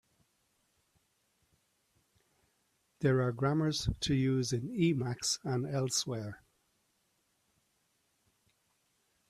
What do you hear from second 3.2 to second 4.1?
are grammars